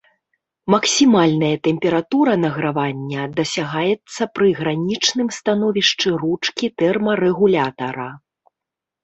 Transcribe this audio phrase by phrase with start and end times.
[0.73, 8.09] Максімальная тэмпература награвання дасягаецца пры гранічным становішчы ручкі тэрмарэгулятара.